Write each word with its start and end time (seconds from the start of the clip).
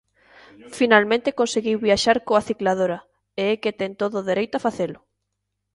Finalmente 0.79 1.35
conseguíu 1.39 1.77
viaxar 1.87 2.17
coa 2.27 2.45
cicladora, 2.49 2.99
e 3.41 3.43
é 3.53 3.53
que 3.61 3.77
ten 3.79 3.91
todo 4.01 4.15
o 4.17 4.25
dereito 4.29 4.53
a 4.57 4.63
facelo. 4.67 4.99